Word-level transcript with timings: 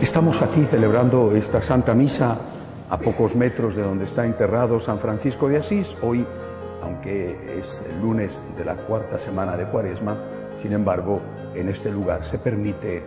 Estamos 0.00 0.40
aquí 0.40 0.64
celebrando 0.64 1.36
esta 1.36 1.60
Santa 1.60 1.94
Misa 1.94 2.38
a 2.88 2.98
pocos 2.98 3.36
metros 3.36 3.76
de 3.76 3.82
donde 3.82 4.06
está 4.06 4.24
enterrado 4.24 4.80
San 4.80 4.98
Francisco 4.98 5.46
de 5.46 5.58
Asís. 5.58 5.94
Hoy, 6.00 6.26
aunque 6.80 7.58
es 7.58 7.84
el 7.86 8.00
lunes 8.00 8.42
de 8.56 8.64
la 8.64 8.76
cuarta 8.76 9.18
semana 9.18 9.58
de 9.58 9.66
Cuaresma, 9.66 10.16
sin 10.56 10.72
embargo, 10.72 11.20
en 11.54 11.68
este 11.68 11.90
lugar 11.90 12.24
se 12.24 12.38
permite, 12.38 12.96
eh, 12.96 13.04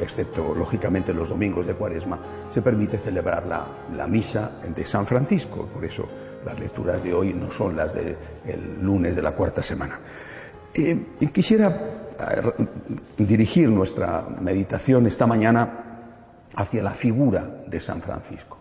excepto 0.00 0.56
lógicamente 0.56 1.14
los 1.14 1.28
domingos 1.28 1.64
de 1.68 1.74
Cuaresma, 1.74 2.18
se 2.50 2.62
permite 2.62 2.98
celebrar 2.98 3.46
la, 3.46 3.64
la 3.94 4.08
misa 4.08 4.58
de 4.74 4.84
San 4.84 5.06
Francisco. 5.06 5.68
Por 5.72 5.84
eso 5.84 6.02
las 6.44 6.58
lecturas 6.58 7.00
de 7.02 7.14
hoy 7.14 7.32
no 7.32 7.48
son 7.48 7.76
las 7.76 7.94
del 7.94 8.16
lunes 8.82 9.14
de 9.14 9.22
la 9.22 9.32
cuarta 9.32 9.62
semana. 9.62 10.00
Eh, 10.74 11.06
quisiera 11.32 11.99
dirigir 13.18 13.68
nuestra 13.68 14.26
meditación 14.40 15.06
esta 15.06 15.26
mañana 15.26 15.90
hacia 16.54 16.82
la 16.82 16.92
figura 16.92 17.62
de 17.66 17.80
San 17.80 18.02
Francisco. 18.02 18.58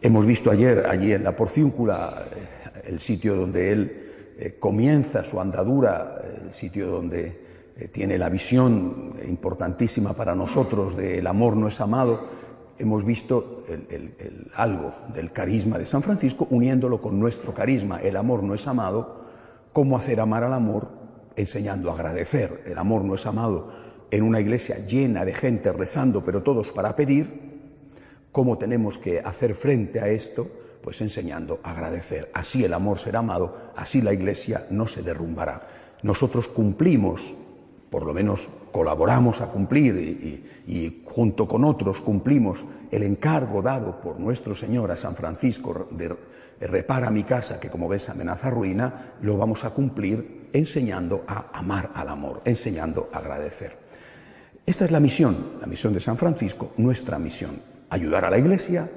Hemos 0.00 0.26
visto 0.26 0.50
ayer 0.50 0.86
allí 0.86 1.12
en 1.12 1.22
la 1.22 1.36
porciúncula 1.36 2.26
eh, 2.34 2.82
el 2.86 2.98
sitio 2.98 3.36
donde 3.36 3.70
él 3.70 4.02
eh, 4.36 4.56
comienza 4.58 5.22
su 5.22 5.40
andadura, 5.40 6.20
el 6.42 6.52
sitio 6.52 6.88
donde 6.88 7.40
eh, 7.76 7.88
tiene 7.88 8.18
la 8.18 8.28
visión 8.28 9.14
importantísima 9.28 10.14
para 10.14 10.34
nosotros 10.34 10.96
de 10.96 11.18
el 11.18 11.26
amor 11.26 11.56
no 11.56 11.68
es 11.68 11.80
amado. 11.80 12.42
Hemos 12.78 13.04
visto 13.04 13.62
algo 14.56 14.92
del 15.14 15.30
carisma 15.30 15.78
de 15.78 15.86
San 15.86 16.02
Francisco 16.02 16.48
uniéndolo 16.50 17.00
con 17.00 17.20
nuestro 17.20 17.54
carisma, 17.54 18.00
el 18.00 18.16
amor 18.16 18.42
no 18.42 18.54
es 18.54 18.66
amado, 18.66 19.22
cómo 19.72 19.96
hacer 19.96 20.18
amar 20.18 20.42
al 20.42 20.54
amor 20.54 21.01
enseñando 21.36 21.90
a 21.90 21.94
agradecer. 21.94 22.62
El 22.66 22.78
amor 22.78 23.04
no 23.04 23.14
es 23.14 23.26
amado 23.26 23.72
en 24.10 24.24
una 24.24 24.40
iglesia 24.40 24.84
llena 24.86 25.24
de 25.24 25.32
gente 25.32 25.72
rezando, 25.72 26.22
pero 26.22 26.42
todos 26.42 26.70
para 26.70 26.94
pedir. 26.94 27.52
¿Cómo 28.30 28.58
tenemos 28.58 28.98
que 28.98 29.20
hacer 29.20 29.54
frente 29.54 30.00
a 30.00 30.08
esto? 30.08 30.48
Pues 30.82 31.00
enseñando 31.00 31.60
a 31.62 31.72
agradecer. 31.72 32.30
Así 32.34 32.64
el 32.64 32.74
amor 32.74 32.98
será 32.98 33.20
amado, 33.20 33.72
así 33.76 34.00
la 34.00 34.12
iglesia 34.12 34.66
no 34.70 34.86
se 34.86 35.02
derrumbará. 35.02 35.66
Nosotros 36.02 36.48
cumplimos, 36.48 37.34
por 37.92 38.06
lo 38.06 38.14
menos 38.14 38.48
colaboramos 38.72 39.42
a 39.42 39.48
cumplir 39.48 39.94
y, 40.66 41.02
junto 41.04 41.46
con 41.46 41.62
otros 41.62 42.00
cumplimos 42.00 42.64
el 42.90 43.02
encargo 43.02 43.60
dado 43.60 44.00
por 44.00 44.18
nuestro 44.18 44.56
Señor 44.56 44.90
a 44.90 44.96
San 44.96 45.14
Francisco 45.14 45.88
de 45.90 46.16
repara 46.58 47.10
mi 47.10 47.24
casa 47.24 47.60
que 47.60 47.68
como 47.68 47.90
ves 47.90 48.08
amenaza 48.08 48.48
ruina, 48.48 49.12
lo 49.20 49.36
vamos 49.36 49.64
a 49.64 49.70
cumplir 49.70 50.48
enseñando 50.54 51.24
a 51.28 51.50
amar 51.52 51.90
al 51.94 52.08
amor, 52.08 52.40
enseñando 52.46 53.10
a 53.12 53.18
agradecer. 53.18 53.76
Esta 54.64 54.86
es 54.86 54.90
la 54.90 55.00
misión, 55.00 55.58
la 55.60 55.66
misión 55.66 55.92
de 55.92 56.00
San 56.00 56.16
Francisco, 56.16 56.72
nuestra 56.78 57.18
misión, 57.18 57.60
ayudar 57.90 58.24
a 58.24 58.30
la 58.30 58.38
Iglesia, 58.38 58.90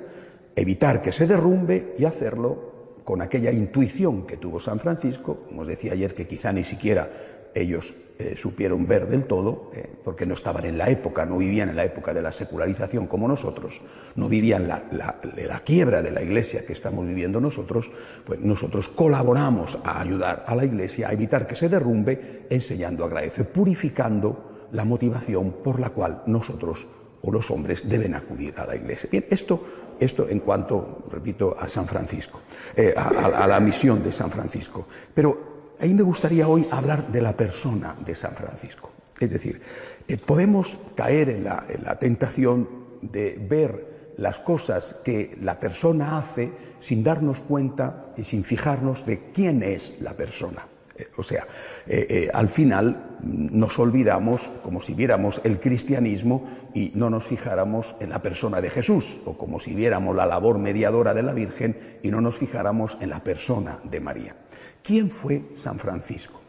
evitar 0.55 1.01
que 1.01 1.11
se 1.11 1.28
derrumbe 1.28 1.95
y 1.97 2.05
hacerlo 2.05 2.94
con 3.03 3.22
aquella 3.22 3.51
intuición 3.51 4.25
que 4.25 4.38
tuvo 4.38 4.61
San 4.61 4.79
Francisco, 4.79 5.41
como 5.50 5.63
os 5.63 5.67
decía 5.67 5.91
ayer, 5.91 6.16
que 6.16 6.28
quizá 6.28 6.53
ni 6.53 6.63
siquiera 6.63 7.09
ellos 7.53 7.94
eh, 8.17 8.35
supieron 8.37 8.87
ver 8.87 9.07
del 9.07 9.25
todo, 9.25 9.71
eh, 9.73 9.89
porque 10.01 10.25
no 10.25 10.35
estaban 10.35 10.63
en 10.63 10.77
la 10.77 10.89
época, 10.89 11.25
no 11.25 11.37
vivían 11.37 11.67
en 11.67 11.75
la 11.75 11.83
época 11.83 12.13
de 12.13 12.21
la 12.21 12.31
secularización 12.31 13.07
como 13.07 13.27
nosotros, 13.27 13.81
no 14.15 14.29
vivían 14.29 14.69
la, 14.69 14.85
la, 14.91 15.59
quiebra 15.59 16.01
de 16.01 16.11
la 16.11 16.21
Iglesia 16.21 16.65
que 16.65 16.71
estamos 16.71 17.05
viviendo 17.05 17.41
nosotros, 17.41 17.91
pues 18.25 18.39
nosotros 18.39 18.87
colaboramos 18.87 19.79
a 19.83 19.99
ayudar 19.99 20.45
a 20.47 20.55
la 20.55 20.63
Iglesia 20.63 21.09
a 21.09 21.11
evitar 21.11 21.45
que 21.45 21.57
se 21.57 21.67
derrumbe, 21.67 22.45
enseñando 22.49 23.03
a 23.03 23.07
agradecer, 23.07 23.51
purificando 23.51 24.69
la 24.71 24.85
motivación 24.85 25.57
por 25.61 25.81
la 25.81 25.89
cual 25.89 26.23
nosotros 26.25 26.87
o 27.21 27.31
los 27.31 27.51
hombres 27.51 27.89
deben 27.89 28.15
acudir 28.15 28.53
a 28.57 28.65
la 28.65 28.77
Iglesia. 28.77 29.09
Bien, 29.11 29.25
esto, 29.29 29.61
esto 29.99 30.29
en 30.29 30.39
cuanto, 30.39 31.03
repito, 31.11 31.57
a 31.59 31.67
San 31.67 31.85
Francisco, 31.85 32.39
eh, 32.77 32.93
a 32.95 33.45
la 33.45 33.59
misión 33.59 34.01
de 34.01 34.13
San 34.13 34.31
Francisco. 34.31 34.87
Pero 35.13 35.54
ahí 35.79 35.93
me 35.93 36.03
gustaría 36.03 36.47
hoy 36.47 36.67
hablar 36.71 37.11
de 37.11 37.21
la 37.21 37.35
persona 37.35 37.95
de 38.05 38.15
San 38.15 38.33
Francisco. 38.35 38.91
Es 39.19 39.29
decir, 39.29 39.61
eh, 40.07 40.17
podemos 40.17 40.79
caer 40.95 41.29
en 41.29 41.43
la, 41.45 41.63
tentación 41.99 42.67
de 43.01 43.37
ver 43.39 44.13
las 44.17 44.39
cosas 44.39 44.95
que 45.03 45.37
la 45.41 45.59
persona 45.59 46.17
hace 46.17 46.51
sin 46.79 47.03
darnos 47.03 47.41
cuenta 47.41 48.11
y 48.17 48.23
sin 48.23 48.43
fijarnos 48.43 49.05
de 49.05 49.31
quién 49.33 49.63
es 49.63 49.95
la 50.01 50.15
persona. 50.15 50.67
Eh, 50.97 51.07
o 51.17 51.23
sea, 51.23 51.47
eh, 51.88 52.29
al 52.33 52.50
final 52.50 53.17
nos 53.22 53.79
olvidamos 53.79 54.51
como 54.63 54.81
si 54.81 54.94
viéramos 54.94 55.41
el 55.44 55.59
cristianismo 55.59 56.45
y 56.73 56.91
no 56.95 57.09
nos 57.09 57.25
fijáramos 57.25 57.95
en 58.00 58.09
la 58.09 58.22
persona 58.22 58.61
de 58.61 58.69
Jesús, 58.69 59.19
o 59.25 59.38
como 59.38 59.59
si 59.59 59.73
viéramos 59.73 60.16
la 60.16 60.25
labor 60.25 60.57
mediadora 60.57 61.13
de 61.13 61.23
la 61.23 61.34
Virgen 61.34 61.78
y 62.03 62.11
no 62.11 62.22
nos 62.22 62.38
fijáramos 62.38 62.97
en 63.01 63.09
la 63.09 63.23
persona 63.23 63.79
de 63.84 64.00
María. 64.00 64.35
¿Quién 64.84 65.09
fue 65.09 65.41
San 65.55 65.79
Francisco? 65.79 66.45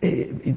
Eh, 0.00 0.54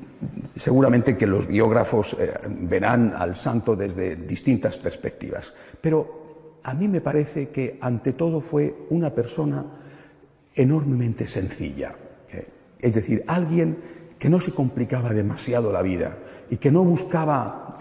seguramente 0.56 1.16
que 1.16 1.26
los 1.26 1.48
biógrafos 1.48 2.16
eh, 2.20 2.34
verán 2.62 3.14
al 3.16 3.36
santo 3.36 3.76
desde 3.76 4.18
distintas 4.18 4.78
perspectivas, 4.78 5.54
pero 5.80 6.60
a 6.64 6.74
mí 6.74 6.90
me 6.90 7.00
parece 7.00 7.50
que 7.50 7.78
ante 7.80 8.14
todo 8.14 8.42
fue 8.42 8.76
una 8.90 9.14
persona 9.14 9.66
enormemente 10.56 11.26
sencilla, 11.26 11.94
eh, 11.94 12.09
es 12.82 12.96
decir, 12.96 13.24
alguien 13.28 13.78
que 14.18 14.30
no 14.30 14.40
se 14.40 14.54
complicaba 14.54 15.14
demasiado 15.14 15.72
la 15.72 15.82
vida 15.82 16.18
y 16.50 16.58
que 16.58 16.72
no 16.72 16.84
buscaba 16.84 17.78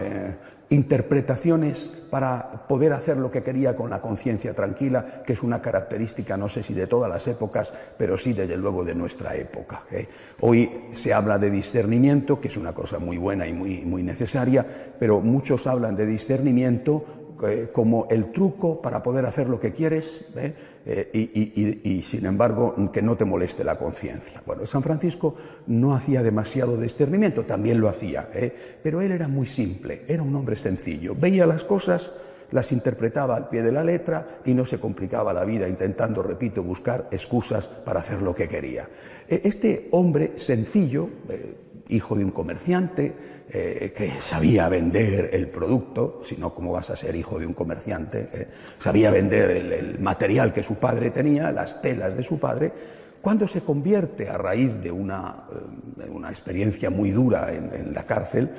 interpretaciones 0.69 1.91
para 2.09 2.67
poder 2.67 2.93
hacer 2.93 3.17
lo 3.17 3.31
que 3.31 3.41
quería 3.41 3.75
con 3.75 3.89
la 3.89 4.01
conciencia 4.01 4.53
tranquila, 4.53 5.23
que 5.25 5.33
es 5.33 5.43
una 5.43 5.61
característica, 5.61 6.37
no 6.37 6.47
sé 6.47 6.63
si 6.63 6.73
de 6.73 6.87
todas 6.87 7.09
las 7.09 7.27
épocas, 7.27 7.73
pero 7.97 8.17
sí 8.17 8.33
desde 8.33 8.55
luego 8.55 8.83
de 8.83 8.95
nuestra 8.95 9.35
época. 9.35 9.83
¿eh? 9.91 10.07
Hoy 10.41 10.69
se 10.93 11.13
habla 11.13 11.37
de 11.37 11.49
discernimiento, 11.49 12.39
que 12.39 12.49
es 12.49 12.57
una 12.57 12.73
cosa 12.73 12.99
muy 12.99 13.17
buena 13.17 13.47
y 13.47 13.53
muy 13.53 14.03
necesaria, 14.03 14.65
pero 14.99 15.21
muchos 15.21 15.65
hablan 15.67 15.95
de 15.95 16.05
discernimiento 16.05 17.18
eh, 17.47 17.69
como 17.71 18.07
el 18.09 18.31
truco 18.31 18.81
para 18.81 19.01
poder 19.01 19.25
hacer 19.25 19.47
lo 19.47 19.59
que 19.59 19.71
quieres 19.71 20.25
¿eh? 20.35 20.53
Eh, 20.85 21.81
y, 21.83 22.01
sin 22.01 22.25
embargo 22.25 22.75
que 22.91 23.01
no 23.01 23.15
te 23.15 23.25
moleste 23.25 23.63
la 23.63 23.77
conciencia. 23.77 24.41
Bueno, 24.45 24.65
San 24.65 24.83
Francisco 24.83 25.35
no 25.67 25.93
hacía 25.95 26.21
demasiado 26.21 26.77
discernimiento, 26.77 27.45
también 27.45 27.79
lo 27.79 27.87
hacía, 27.87 28.29
pero 28.83 29.01
él 29.01 29.11
era 29.11 29.27
muy 29.27 29.45
simple, 29.45 30.03
era 30.07 30.23
un 30.23 30.35
hombre 30.35 30.55
sencillo, 30.55 31.15
veía 31.15 31.45
las 31.45 31.63
cosas, 31.63 32.11
las 32.51 32.71
interpretaba 32.71 33.35
al 33.35 33.47
pie 33.47 33.61
de 33.61 33.71
la 33.71 33.83
letra 33.83 34.39
y 34.45 34.53
no 34.53 34.65
se 34.65 34.79
complicaba 34.79 35.33
la 35.33 35.45
vida 35.45 35.67
intentando, 35.67 36.23
repito, 36.23 36.63
buscar 36.63 37.07
excusas 37.11 37.67
para 37.67 37.99
hacer 37.99 38.21
lo 38.21 38.33
que 38.33 38.47
quería. 38.47 38.89
Este 39.27 39.87
hombre 39.91 40.33
sencillo, 40.37 41.09
hijo 41.89 42.15
de 42.15 42.23
un 42.23 42.31
comerciante 42.31 43.13
eh, 43.49 43.91
que 43.95 44.21
sabía 44.21 44.69
vender 44.69 45.31
el 45.33 45.47
producto, 45.47 46.21
si 46.23 46.37
no, 46.37 46.53
¿cómo 46.53 46.71
vas 46.71 46.89
a 46.91 46.95
ser 46.95 47.15
hijo 47.15 47.39
de 47.39 47.47
un 47.47 47.53
comerciante? 47.53 48.29
Eh, 48.31 48.47
sabía 48.77 49.11
vender 49.11 49.51
el, 49.51 49.99
material 49.99 50.53
que 50.53 50.63
su 50.63 50.75
padre 50.75 51.09
tenía, 51.09 51.51
las 51.51 51.81
telas 51.81 52.15
de 52.15 52.23
su 52.23 52.39
padre, 52.39 52.71
cuando 53.21 53.47
se 53.47 53.61
convierte 53.61 54.29
a 54.29 54.37
raíz 54.37 54.79
de 54.81 54.91
una, 54.91 55.45
eh, 55.99 56.09
una 56.09 56.29
experiencia 56.29 56.89
muy 56.89 57.09
dura 57.09 57.51
en, 57.53 57.93
la 57.93 58.05
cárcel, 58.05 58.49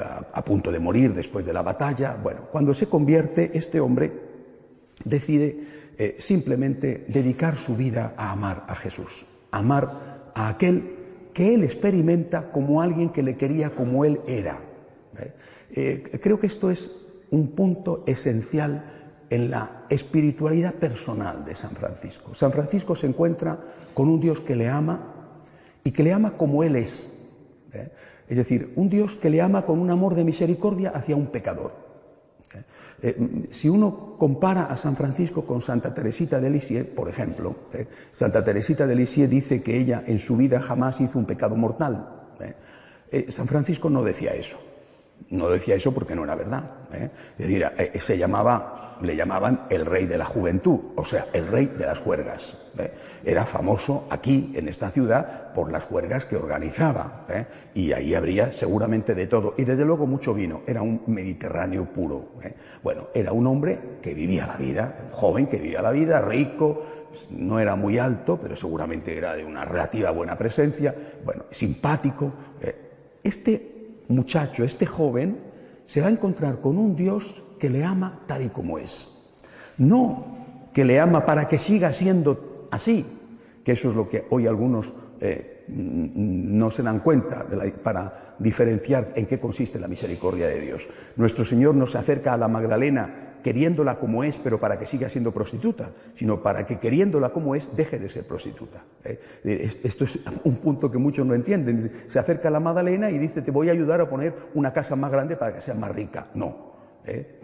a, 0.00 0.26
a, 0.32 0.44
punto 0.44 0.72
de 0.72 0.78
morir 0.78 1.14
después 1.14 1.44
de 1.44 1.52
la 1.52 1.62
batalla, 1.62 2.16
bueno, 2.22 2.42
cuando 2.50 2.72
se 2.74 2.86
convierte, 2.86 3.50
este 3.54 3.80
hombre 3.80 4.12
decide 5.04 5.78
simplemente 6.16 7.04
dedicar 7.08 7.56
su 7.56 7.74
vida 7.74 8.14
a 8.16 8.30
amar 8.30 8.64
a 8.68 8.76
Jesús, 8.76 9.26
amar 9.50 10.30
a 10.34 10.48
aquel 10.48 10.97
que 11.38 11.54
él 11.54 11.62
experimenta 11.62 12.50
como 12.50 12.82
alguien 12.82 13.10
que 13.10 13.22
le 13.22 13.36
quería 13.36 13.70
como 13.70 14.04
él 14.04 14.20
era. 14.26 14.58
creo 16.20 16.40
que 16.40 16.48
esto 16.48 16.68
es 16.68 16.90
un 17.30 17.52
punto 17.52 18.02
esencial 18.08 19.22
en 19.30 19.48
la 19.48 19.84
espiritualidad 19.88 20.74
personal 20.74 21.44
de 21.44 21.54
San 21.54 21.70
Francisco. 21.76 22.34
San 22.34 22.50
Francisco 22.50 22.96
se 22.96 23.06
encuentra 23.06 23.56
con 23.94 24.08
un 24.08 24.18
Dios 24.18 24.40
que 24.40 24.56
le 24.56 24.68
ama 24.68 25.14
y 25.84 25.92
que 25.92 26.02
le 26.02 26.12
ama 26.12 26.36
como 26.36 26.64
Él 26.64 26.74
es. 26.74 27.12
¿eh? 27.72 27.88
Es 28.26 28.36
decir, 28.36 28.72
un 28.74 28.88
Dios 28.88 29.14
que 29.14 29.30
le 29.30 29.40
ama 29.40 29.64
con 29.64 29.78
un 29.78 29.90
amor 29.92 30.16
de 30.16 30.24
misericordia 30.24 30.90
hacia 30.90 31.14
un 31.14 31.28
pecador. 31.28 31.87
¿Eh? 32.54 32.62
Eh, 33.02 33.46
si 33.50 33.68
uno 33.68 34.16
compara 34.18 34.64
a 34.64 34.76
San 34.76 34.96
Francisco 34.96 35.44
con 35.44 35.60
Santa 35.60 35.92
Teresita 35.94 36.40
de 36.40 36.50
Lisieux, 36.50 36.86
por 36.86 37.08
ejemplo, 37.08 37.54
Santa 38.12 38.42
Teresita 38.42 38.86
de 38.86 38.96
Lisieux 38.96 39.30
dice 39.30 39.60
que 39.60 39.78
ella 39.78 40.02
en 40.06 40.18
su 40.18 40.36
vida 40.36 40.60
jamás 40.60 41.00
hizo 41.00 41.18
un 41.18 41.26
pecado 41.26 41.56
mortal. 41.56 42.14
San 43.28 43.48
Francisco 43.48 43.88
no 43.88 44.02
decía 44.02 44.32
eso. 44.32 44.58
No 45.30 45.50
decía 45.50 45.74
eso 45.74 45.92
porque 45.92 46.14
no 46.14 46.24
era 46.24 46.34
verdad. 46.34 46.70
¿eh? 46.92 47.10
Decir, 47.36 47.66
eh, 47.76 48.00
se 48.00 48.16
llamaba, 48.16 48.96
le 49.02 49.14
llamaban 49.14 49.66
el 49.68 49.84
rey 49.84 50.06
de 50.06 50.16
la 50.16 50.24
juventud, 50.24 50.80
o 50.96 51.04
sea, 51.04 51.26
el 51.34 51.48
rey 51.48 51.66
de 51.66 51.84
las 51.84 51.98
juergas. 51.98 52.56
¿eh? 52.78 52.92
Era 53.24 53.44
famoso 53.44 54.06
aquí, 54.08 54.52
en 54.54 54.68
esta 54.68 54.90
ciudad, 54.90 55.52
por 55.52 55.70
las 55.70 55.84
juergas 55.84 56.24
que 56.24 56.36
organizaba. 56.36 57.26
Y 57.74 57.92
ahí 57.92 58.14
habría 58.14 58.52
seguramente 58.52 59.14
de 59.14 59.26
todo. 59.26 59.54
Y 59.58 59.64
desde 59.64 59.84
luego 59.84 60.06
mucho 60.06 60.32
vino. 60.32 60.62
Era 60.66 60.80
un 60.80 61.02
mediterráneo 61.06 61.92
puro. 61.92 62.30
Bueno, 62.82 63.08
era 63.14 63.32
un 63.32 63.46
hombre 63.46 63.98
que 64.00 64.14
vivía 64.14 64.46
la 64.46 64.56
vida, 64.56 65.10
joven 65.12 65.46
que 65.46 65.58
vivía 65.58 65.82
la 65.82 65.90
vida, 65.90 66.22
rico, 66.22 66.86
no 67.30 67.58
era 67.58 67.76
muy 67.76 67.98
alto, 67.98 68.38
pero 68.40 68.56
seguramente 68.56 69.16
era 69.16 69.34
de 69.34 69.44
una 69.44 69.64
relativa 69.64 70.10
buena 70.10 70.38
presencia, 70.38 70.94
bueno, 71.22 71.44
simpático. 71.50 72.32
Este 73.22 73.77
muchacho, 74.08 74.64
este 74.64 74.86
joven, 74.86 75.38
se 75.86 76.00
va 76.00 76.08
a 76.08 76.10
encontrar 76.10 76.60
con 76.60 76.78
un 76.78 76.96
Dios 76.96 77.42
que 77.58 77.70
le 77.70 77.84
ama 77.84 78.20
tal 78.26 78.42
y 78.42 78.48
como 78.48 78.78
es. 78.78 79.08
No 79.78 80.38
que 80.72 80.84
le 80.84 81.00
ama 81.00 81.26
para 81.26 81.48
que 81.48 81.58
siga 81.58 81.92
siendo 81.92 82.68
así, 82.70 83.04
que 83.64 83.72
eso 83.72 83.88
es 83.88 83.94
lo 83.96 84.08
que 84.08 84.26
hoy 84.30 84.46
algunos 84.46 84.92
eh, 85.20 85.57
no 85.68 86.70
se 86.70 86.82
dan 86.82 87.00
cuenta 87.00 87.46
para 87.82 88.34
diferenciar 88.38 89.12
en 89.14 89.26
qué 89.26 89.38
consiste 89.38 89.78
la 89.78 89.88
misericordia 89.88 90.46
de 90.46 90.60
Dios. 90.60 90.88
Nuestro 91.16 91.44
Señor 91.44 91.74
nos 91.74 91.94
acerca 91.94 92.32
a 92.32 92.36
la 92.36 92.48
Magdalena 92.48 93.28
queriéndola 93.42 93.98
como 93.98 94.24
es, 94.24 94.36
pero 94.36 94.58
para 94.58 94.78
que 94.78 94.86
siga 94.86 95.08
siendo 95.08 95.32
prostituta, 95.32 95.92
sino 96.14 96.42
para 96.42 96.66
que 96.66 96.78
queriéndola 96.78 97.30
como 97.30 97.54
es, 97.54 97.74
deje 97.76 97.98
de 97.98 98.08
ser 98.08 98.26
prostituta. 98.26 98.84
¿eh? 99.04 99.20
Esto 99.82 100.04
es 100.04 100.18
un 100.44 100.56
punto 100.56 100.90
que 100.90 100.98
muchos 100.98 101.24
no 101.24 101.34
entienden. 101.34 101.92
Se 102.08 102.18
acerca 102.18 102.48
a 102.48 102.50
la 102.50 102.60
Magdalena 102.60 103.10
y 103.10 103.18
dice, 103.18 103.42
te 103.42 103.50
voy 103.50 103.68
a 103.68 103.72
ayudar 103.72 104.00
a 104.00 104.10
poner 104.10 104.34
una 104.54 104.72
casa 104.72 104.96
más 104.96 105.10
grande 105.10 105.36
para 105.36 105.54
que 105.54 105.62
sea 105.62 105.74
más 105.74 105.94
rica. 105.94 106.28
No. 106.34 106.72
¿eh? 107.06 107.36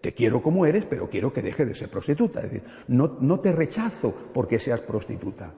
Te, 0.00 0.12
quiero 0.14 0.42
como 0.42 0.66
eres, 0.66 0.84
pero 0.84 1.08
quiero 1.08 1.32
que 1.32 1.42
deje 1.42 1.64
de 1.64 1.74
ser 1.74 1.88
prostituta. 1.88 2.40
Es 2.40 2.50
decir, 2.50 2.62
no, 2.88 3.18
no 3.20 3.40
te 3.40 3.52
rechazo 3.52 4.14
porque 4.32 4.58
seas 4.58 4.80
prostituta 4.80 5.54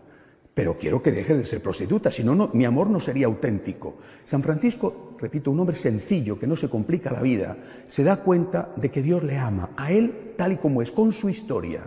pero 0.55 0.79
quiero 0.79 1.03
que 1.03 1.11
deje 1.11 1.35
de 1.35 1.45
ser 1.45 1.61
prostituta, 1.61 2.13
si 2.13 2.23
no, 2.23 2.51
mi 2.53 2.65
amor 2.65 2.89
no 2.89 3.01
sería 3.01 3.27
auténtico. 3.27 3.97
San 4.25 4.43
Francisco, 4.43 5.11
repito, 5.19 5.51
un 5.51 5.59
hombre 5.59 5.75
sencillo, 5.75 6.39
que 6.39 6.47
no 6.47 6.55
se 6.55 6.71
complica 6.71 7.11
la 7.11 7.21
vida, 7.21 7.57
se 7.89 8.05
da 8.05 8.19
cuenta 8.19 8.73
de 8.77 8.91
que 8.91 9.03
Dios 9.03 9.25
le 9.25 9.37
ama, 9.37 9.71
a 9.77 9.91
él 9.91 10.35
tal 10.37 10.53
y 10.53 10.57
como 10.57 10.81
es, 10.81 10.93
con 10.93 11.13
su 11.13 11.29
historia, 11.29 11.83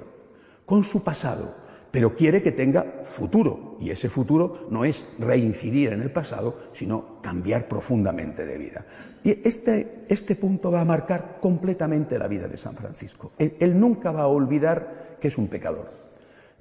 con 0.65 0.83
su 0.83 1.01
pasado, 1.01 1.55
pero 1.91 2.13
quiere 2.13 2.41
que 2.41 2.51
tenga 2.51 3.01
futuro, 3.03 3.77
y 3.79 3.89
ese 3.89 4.09
futuro 4.09 4.67
no 4.69 4.83
es 4.83 5.05
reincidir 5.17 5.93
en 5.93 6.01
el 6.01 6.11
pasado, 6.11 6.71
sino 6.73 7.21
cambiar 7.21 7.69
profundamente 7.69 8.45
de 8.45 8.57
vida. 8.57 8.85
Y 9.23 9.47
este, 9.47 10.03
este 10.09 10.35
punto 10.35 10.71
va 10.71 10.81
a 10.81 10.85
marcar 10.85 11.37
completamente 11.39 12.19
la 12.19 12.27
vida 12.27 12.49
de 12.49 12.57
San 12.57 12.75
Francisco. 12.75 13.31
él 13.37 13.79
nunca 13.79 14.11
va 14.11 14.23
a 14.23 14.27
olvidar 14.27 15.15
que 15.21 15.29
es 15.29 15.37
un 15.37 15.47
pecador 15.47 16.06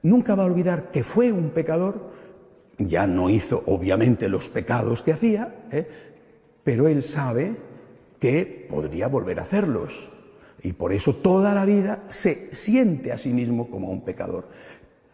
nunca 0.02 0.34
va 0.34 0.44
a 0.44 0.46
olvidar 0.46 0.90
que 0.90 1.02
fue 1.02 1.32
un 1.32 1.50
pecador, 1.50 2.10
ya 2.78 3.06
no 3.06 3.30
hizo 3.30 3.62
obviamente 3.66 4.28
los 4.28 4.48
pecados 4.48 5.02
que 5.02 5.12
hacía, 5.12 5.66
¿eh? 5.70 5.88
pero 6.62 6.88
él 6.88 7.02
sabe 7.02 7.56
que 8.18 8.66
podría 8.68 9.08
volver 9.08 9.40
a 9.40 9.42
hacerlos. 9.42 10.10
Y 10.62 10.72
por 10.72 10.92
eso 10.92 11.16
toda 11.16 11.54
la 11.54 11.64
vida 11.64 12.00
se 12.08 12.54
siente 12.54 13.12
a 13.12 13.18
sí 13.18 13.30
mismo 13.30 13.70
como 13.70 13.90
un 13.90 14.02
pecador. 14.02 14.48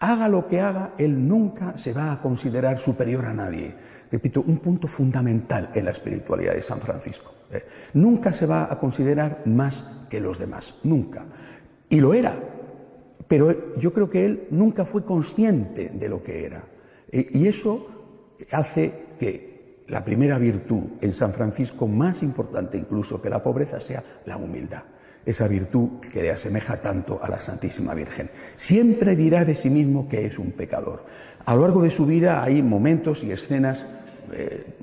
Haga 0.00 0.28
lo 0.28 0.48
que 0.48 0.60
haga, 0.60 0.94
él 0.98 1.28
nunca 1.28 1.76
se 1.76 1.92
va 1.92 2.12
a 2.12 2.18
considerar 2.18 2.78
superior 2.78 3.26
a 3.26 3.34
nadie. 3.34 3.74
Repito, 4.10 4.42
un 4.46 4.58
punto 4.58 4.88
fundamental 4.88 5.70
en 5.74 5.84
la 5.84 5.90
espiritualidad 5.90 6.54
de 6.54 6.62
San 6.62 6.80
Francisco. 6.80 7.32
¿eh? 7.52 7.64
Nunca 7.94 8.32
se 8.32 8.46
va 8.46 8.68
a 8.70 8.78
considerar 8.78 9.42
más 9.46 9.86
que 10.08 10.20
los 10.20 10.38
demás, 10.38 10.76
nunca. 10.82 11.26
Y 11.88 12.00
lo 12.00 12.14
era, 12.14 12.38
pero 13.28 13.76
yo 13.76 13.92
creo 13.92 14.10
que 14.10 14.24
él 14.24 14.48
nunca 14.50 14.84
fue 14.84 15.04
consciente 15.04 15.90
de 15.94 16.08
lo 16.08 16.22
que 16.22 16.44
era. 16.44 16.64
E, 17.10 17.28
y 17.32 17.46
eso 17.46 17.86
hace 18.50 18.92
que 19.18 19.52
la 19.88 20.02
primera 20.04 20.38
virtud 20.38 20.82
en 21.00 21.12
San 21.12 21.32
Francisco, 21.32 21.86
más 21.86 22.22
importante 22.22 22.78
incluso 22.78 23.20
que 23.20 23.30
la 23.30 23.42
pobreza, 23.42 23.80
sea 23.80 24.02
la 24.26 24.36
humildad. 24.36 24.82
Esa 25.24 25.46
virtud 25.46 26.00
que 26.00 26.22
le 26.22 26.30
asemeja 26.30 26.80
tanto 26.80 27.22
a 27.22 27.28
la 27.28 27.38
Santísima 27.38 27.94
Virgen. 27.94 28.30
Siempre 28.56 29.14
dirá 29.14 29.44
de 29.44 29.54
sí 29.54 29.70
mismo 29.70 30.08
que 30.08 30.24
es 30.26 30.38
un 30.38 30.52
pecador. 30.52 31.04
A 31.44 31.54
lo 31.54 31.62
largo 31.62 31.82
de 31.82 31.90
su 31.90 32.06
vida 32.06 32.42
hay 32.42 32.62
momentos 32.62 33.22
y 33.22 33.30
escenas 33.30 33.86
eh, 34.32 34.74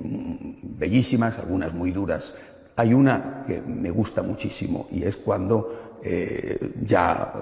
bellísimas, 0.78 1.38
algunas 1.38 1.74
muy 1.74 1.90
duras. 1.90 2.34
Hay 2.76 2.94
una 2.94 3.44
que 3.46 3.60
me 3.60 3.90
gusta 3.90 4.22
muchísimo 4.22 4.86
y 4.90 5.02
es 5.02 5.16
cuando 5.16 5.98
eh, 6.02 6.72
ya 6.80 7.32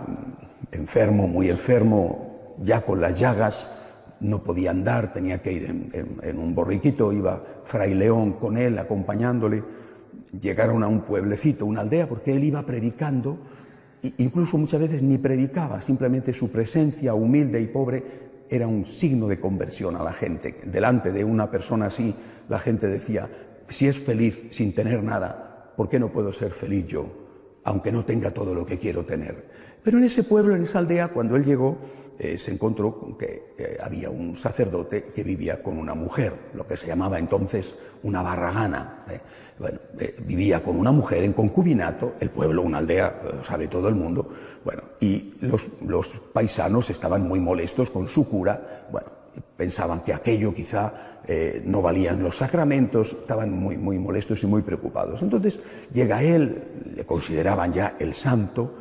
enfermo, 0.73 1.26
muy 1.26 1.50
enfermo, 1.50 2.56
ya 2.62 2.82
con 2.82 3.00
las 3.00 3.19
llagas, 3.19 3.69
no 4.20 4.43
podía 4.43 4.70
andar, 4.70 5.12
tenía 5.12 5.41
que 5.41 5.53
ir 5.53 5.65
en, 6.23 6.38
un 6.38 6.55
borriquito, 6.55 7.12
iba 7.12 7.43
Fray 7.65 7.94
León 7.94 8.32
con 8.32 8.56
él, 8.56 8.79
acompañándole. 8.79 9.62
Llegaron 10.41 10.82
a 10.82 10.88
un 10.88 11.03
pueblecito, 11.03 11.67
una 11.67 11.82
aldea, 11.82 12.09
porque 12.09 12.37
él 12.37 12.44
iba 12.44 12.65
predicando, 12.67 13.38
incluso 14.19 14.59
muchas 14.59 14.81
veces 14.81 15.03
ni 15.03 15.19
predicaba, 15.19 15.81
simplemente 15.81 16.32
su 16.32 16.50
presencia 16.50 17.15
humilde 17.15 17.61
y 17.61 17.67
pobre 17.67 18.29
era 18.50 18.67
un 18.67 18.85
signo 18.87 19.29
de 19.29 19.38
conversión 19.38 19.97
a 19.97 20.03
la 20.03 20.12
gente. 20.12 20.56
Delante 20.65 21.12
de 21.12 21.25
una 21.25 21.50
persona 21.50 21.87
así, 21.87 22.15
la 22.49 22.59
gente 22.59 22.88
decía, 22.88 23.29
si 23.69 23.87
es 23.87 23.99
feliz 23.99 24.49
sin 24.50 24.75
tener 24.75 25.03
nada, 25.03 25.73
¿por 25.76 25.88
qué 25.88 25.99
no 25.99 26.11
puedo 26.11 26.32
ser 26.32 26.50
feliz 26.50 26.87
yo, 26.87 27.06
aunque 27.65 27.93
no 27.93 28.05
tenga 28.05 28.32
todo 28.32 28.55
lo 28.55 28.67
que 28.67 28.79
quiero 28.79 29.05
tener? 29.05 29.48
Pero 29.82 29.99
en 29.99 30.05
ese 30.05 30.25
pueblo, 30.25 30.55
en 30.55 30.63
esa 30.63 30.79
aldea, 30.79 31.08
cuando 31.08 31.37
él 31.37 31.44
llegó, 31.44 31.79
eh, 32.20 32.37
se 32.37 32.51
encontró 32.51 32.99
con 32.99 33.17
que 33.17 33.55
eh, 33.56 33.77
había 33.81 34.11
un 34.11 34.37
sacerdote 34.37 35.05
que 35.15 35.23
vivía 35.23 35.63
con 35.63 35.79
una 35.79 35.94
mujer, 35.94 36.51
lo 36.53 36.67
que 36.67 36.77
se 36.77 36.89
llamaba 36.89 37.17
entonces 37.17 37.77
una 38.03 38.23
barragana. 38.23 39.05
¿eh? 39.08 39.20
Bueno, 39.56 39.79
vivía 40.27 40.61
con 40.61 40.77
una 40.77 40.91
mujer 40.91 41.23
en 41.23 41.32
concubinato, 41.32 42.17
el 42.19 42.31
pueblo, 42.31 42.63
una 42.63 42.79
aldea, 42.79 43.23
sabe 43.44 43.69
todo 43.69 43.89
el 43.89 43.94
mundo. 43.94 44.29
Bueno, 44.65 44.82
y 44.99 45.35
los, 45.43 45.69
los 45.87 46.08
paisanos 46.32 46.91
estaban 46.91 47.29
muy 47.29 47.39
molestos 47.39 47.89
con 47.89 48.08
su 48.08 48.29
cura. 48.29 48.89
Bueno, 48.91 49.06
pensaban 49.56 50.01
que 50.03 50.13
aquello 50.13 50.53
quizá 50.53 51.20
no 51.65 51.82
valían 51.82 52.23
los 52.23 52.37
sacramentos, 52.37 53.13
estaban 53.20 53.53
muy, 53.53 53.77
muy 53.77 53.99
molestos 53.99 54.43
y 54.43 54.47
muy 54.47 54.63
preocupados. 54.63 55.23
Entonces 55.23 55.61
llega 55.93 56.23
él, 56.23 56.94
le 56.97 57.05
consideraban 57.05 57.73
ya 57.73 57.97
el 58.01 58.15
santo, 58.15 58.75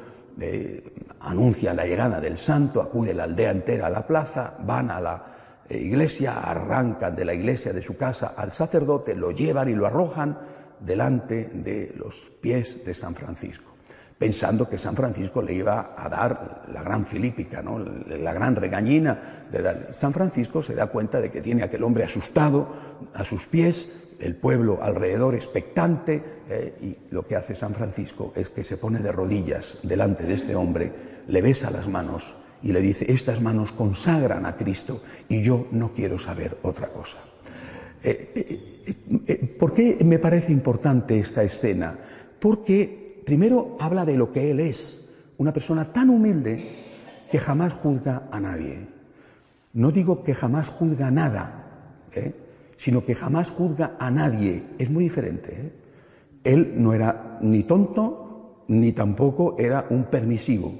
anuncian 1.21 1.75
la 1.75 1.85
llegada 1.85 2.19
del 2.19 2.37
santo, 2.37 2.81
acude 2.81 3.13
la 3.13 3.23
aldea 3.23 3.51
entera 3.51 3.87
a 3.87 3.89
la 3.89 4.05
plaza, 4.05 4.55
van 4.59 4.91
a 4.91 5.01
la 5.01 5.25
eh, 5.67 5.77
iglesia, 5.77 6.39
arrancan 6.39 7.15
de 7.15 7.25
la 7.25 7.33
iglesia 7.33 7.73
de 7.73 7.81
su 7.81 7.97
casa 7.97 8.33
al 8.37 8.53
sacerdote, 8.53 9.15
lo 9.15 9.31
llevan 9.31 9.69
y 9.69 9.73
lo 9.73 9.87
arrojan 9.87 10.37
delante 10.79 11.49
de 11.53 11.93
los 11.97 12.31
pies 12.39 12.83
de 12.85 12.93
San 12.93 13.15
Francisco, 13.15 13.71
pensando 14.17 14.67
que 14.67 14.77
San 14.77 14.95
Francisco 14.95 15.41
le 15.41 15.53
iba 15.53 15.93
a 15.95 16.09
dar 16.09 16.65
la 16.73 16.81
gran 16.81 17.05
filípica, 17.05 17.61
¿no? 17.61 17.79
la 17.79 18.33
gran 18.33 18.55
regañina. 18.55 19.45
De 19.51 19.93
San 19.93 20.13
Francisco 20.13 20.61
se 20.61 20.73
da 20.73 20.87
cuenta 20.87 21.21
de 21.21 21.29
que 21.29 21.41
tiene 21.41 21.63
aquel 21.63 21.83
hombre 21.83 22.03
asustado 22.03 22.73
a 23.13 23.23
sus 23.23 23.45
pies, 23.45 23.89
el 24.19 24.35
pueblo 24.35 24.79
alrededor 24.81 25.35
expectante 25.35 26.23
eh, 26.49 26.75
y 26.81 27.13
lo 27.13 27.27
que 27.27 27.35
hace 27.35 27.55
San 27.55 27.75
Francisco 27.75 28.33
es 28.35 28.49
que 28.49 28.63
se 28.63 28.77
pone 28.77 28.99
de 28.99 29.11
rodillas 29.11 29.77
delante 29.83 30.23
de 30.23 30.33
este 30.33 30.55
hombre, 30.55 30.91
le 31.27 31.41
besa 31.43 31.69
las 31.69 31.87
manos 31.87 32.35
y 32.63 32.71
le 32.71 32.81
dice, 32.81 33.11
estas 33.11 33.41
manos 33.41 33.71
consagran 33.71 34.47
a 34.47 34.55
Cristo 34.55 35.03
y 35.29 35.43
yo 35.43 35.67
no 35.71 35.93
quiero 35.93 36.17
saber 36.17 36.57
otra 36.63 36.87
cosa. 36.89 37.19
Eh, 38.03 38.31
eh, 39.27 39.55
¿Por 39.59 39.73
qué 39.73 39.99
me 40.03 40.17
parece 40.17 40.51
importante 40.51 41.19
esta 41.19 41.43
escena? 41.43 41.97
Porque 42.39 43.06
primero 43.27 43.75
habla 43.81 44.05
de 44.05 44.15
lo 44.15 44.31
que 44.31 44.51
Él 44.51 44.61
es, 44.61 45.05
una 45.37 45.51
persona 45.51 45.91
tan 45.91 46.09
humilde 46.09 46.65
que 47.29 47.37
jamás 47.37 47.73
juzga 47.73 48.29
a 48.31 48.39
nadie. 48.39 48.87
No 49.73 49.91
digo 49.91 50.23
que 50.23 50.33
jamás 50.33 50.69
juzga 50.69 51.11
nada, 51.11 52.05
sino 52.77 53.03
que 53.03 53.13
jamás 53.13 53.51
juzga 53.51 53.97
a 53.99 54.09
nadie. 54.11 54.63
Es 54.77 54.89
muy 54.89 55.03
diferente. 55.03 55.51
¿eh? 55.51 55.73
Él 56.45 56.75
no 56.77 56.93
era 56.93 57.37
ni 57.41 57.63
tonto, 57.63 58.63
ni 58.69 58.93
tampoco 58.93 59.57
era 59.59 59.87
un 59.89 60.05
permisivo. 60.05 60.73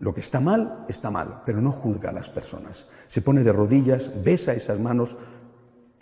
Lo 0.00 0.12
que 0.12 0.22
está 0.22 0.40
mal, 0.40 0.84
está 0.88 1.08
mal, 1.08 1.42
pero 1.46 1.60
no 1.60 1.70
juzga 1.70 2.10
a 2.10 2.14
las 2.14 2.28
personas. 2.28 2.88
Se 3.06 3.22
pone 3.22 3.44
de 3.44 3.52
rodillas, 3.52 4.10
besa 4.24 4.54
esas 4.54 4.80
manos, 4.80 5.14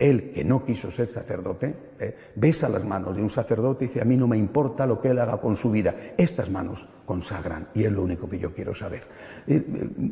él 0.01 0.31
que 0.31 0.43
no 0.43 0.65
quiso 0.65 0.89
ser 0.89 1.07
sacerdote, 1.07 1.75
eh, 1.99 2.15
besa 2.35 2.67
las 2.67 2.83
manos 2.83 3.15
de 3.15 3.21
un 3.21 3.29
sacerdote 3.29 3.85
y 3.85 3.87
dice, 3.87 4.01
a 4.01 4.05
mí 4.05 4.17
no 4.17 4.27
me 4.27 4.35
importa 4.35 4.87
lo 4.87 4.99
que 4.99 5.09
él 5.09 5.19
haga 5.19 5.39
con 5.39 5.55
su 5.55 5.69
vida, 5.69 5.95
estas 6.17 6.49
manos 6.49 6.87
consagran 7.05 7.67
y 7.75 7.83
es 7.83 7.91
lo 7.91 8.03
único 8.03 8.27
que 8.27 8.39
yo 8.39 8.53
quiero 8.53 8.73
saber. 8.73 9.03
Eh, 9.47 9.63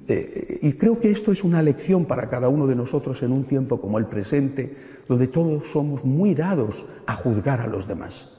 eh, 0.08 0.60
y 0.62 0.74
creo 0.74 1.00
que 1.00 1.10
esto 1.10 1.32
es 1.32 1.44
una 1.44 1.62
lección 1.62 2.06
para 2.06 2.30
cada 2.30 2.50
uno 2.50 2.68
de 2.68 2.76
nosotros 2.76 3.22
en 3.24 3.32
un 3.32 3.46
tiempo 3.46 3.82
como 3.82 3.98
el 3.98 4.06
presente, 4.06 4.76
donde 5.08 5.28
todos 5.28 5.68
somos 5.72 6.06
muy 6.06 6.36
dados 6.36 6.86
a 7.08 7.14
juzgar 7.16 7.60
a 7.60 7.68
los 7.68 7.88
demás. 7.88 8.30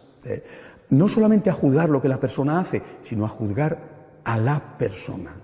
no 0.91 1.09
solamente 1.09 1.51
a 1.51 1.55
juzgar 1.55 1.89
lo 1.89 2.03
que 2.03 2.09
la 2.09 2.21
persona 2.21 2.61
hace, 2.61 2.83
sino 3.03 3.25
a 3.25 3.29
juzgar 3.29 4.21
a 4.25 4.39
la 4.39 4.77
persona. 4.79 5.37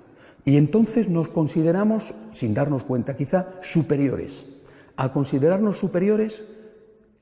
Y 0.45 0.57
entonces 0.57 1.09
nos 1.09 1.29
consideramos, 1.29 2.15
sin 2.33 2.55
darnos 2.55 2.85
cuenta 2.85 3.17
quizá, 3.17 3.55
superiores 3.63 4.56
al 4.97 5.13
considerarnos 5.13 5.79
superiores, 5.79 6.45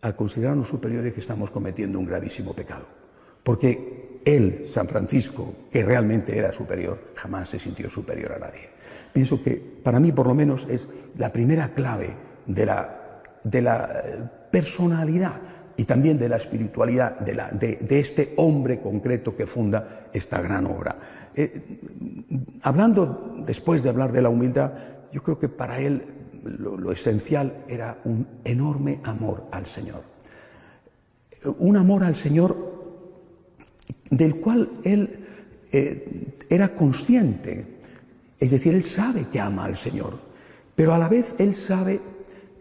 al 0.02 0.16
considerarnos 0.16 0.68
superiores 0.68 1.12
que 1.12 1.20
estamos 1.20 1.50
cometiendo 1.50 1.98
un 1.98 2.06
gravísimo 2.06 2.54
pecado. 2.54 2.86
Porque 3.42 4.20
él, 4.24 4.64
San 4.66 4.88
Francisco, 4.88 5.54
que 5.70 5.84
realmente 5.84 6.36
era 6.36 6.52
superior, 6.52 7.12
jamás 7.14 7.50
se 7.50 7.58
sintió 7.58 7.90
superior 7.90 8.32
a 8.32 8.38
nadie. 8.38 8.70
Pienso 9.12 9.42
que 9.42 9.56
para 9.56 10.00
mí 10.00 10.12
por 10.12 10.26
lo 10.26 10.34
menos 10.34 10.66
es 10.68 10.88
la 11.18 11.32
primera 11.32 11.74
clave 11.74 12.16
de 12.46 12.66
la, 12.66 13.22
de 13.42 13.62
la 13.62 14.02
eh, 14.04 14.18
personalidad 14.50 15.40
y 15.76 15.84
también 15.84 16.18
de 16.18 16.28
la 16.28 16.36
espiritualidad 16.36 17.18
de, 17.18 17.34
la, 17.34 17.50
de, 17.50 17.98
este 17.98 18.32
hombre 18.36 18.80
concreto 18.80 19.36
que 19.36 19.46
funda 19.46 20.08
esta 20.12 20.40
gran 20.40 20.66
obra. 20.66 20.96
Eh, 21.34 21.62
hablando, 22.62 23.42
después 23.44 23.82
de 23.82 23.90
hablar 23.90 24.12
de 24.12 24.22
la 24.22 24.28
humildad, 24.28 24.72
yo 25.12 25.22
creo 25.22 25.38
que 25.38 25.48
para 25.48 25.80
él 25.80 26.13
lo, 26.44 26.92
esencial 26.92 27.64
era 27.68 27.98
un 28.04 28.26
enorme 28.44 29.00
amor 29.04 29.46
al 29.50 29.66
Señor. 29.66 30.02
Un 31.58 31.76
amor 31.76 32.04
al 32.04 32.16
Señor 32.16 32.74
del 34.10 34.36
cual 34.36 34.70
él 34.84 35.26
eh, 35.72 36.36
era 36.48 36.74
consciente. 36.74 37.66
Es 38.38 38.50
decir, 38.50 38.74
él 38.74 38.82
sabe 38.82 39.26
que 39.32 39.40
ama 39.40 39.64
al 39.64 39.76
Señor, 39.76 40.18
pero 40.74 40.94
a 40.94 40.98
la 40.98 41.08
vez 41.08 41.34
él 41.38 41.54
sabe, 41.54 42.00